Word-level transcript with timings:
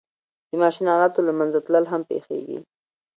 د 0.49 0.51
ماشین 0.61 0.85
آلاتو 0.95 1.19
له 1.27 1.33
منځه 1.39 1.59
تلل 1.65 1.85
هم 1.91 2.01
پېښېږي 2.09 2.59